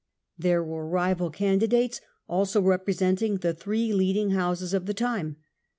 There 0.35 0.63
were 0.63 0.89
rival 0.89 1.29
candidates 1.29 2.01
also 2.27 2.59
representing 2.59 3.37
the 3.37 3.53
three 3.53 3.93
leading 3.93 4.31
houses 4.31 4.73
of 4.73 4.87
the 4.87 4.95
time. 4.95 5.35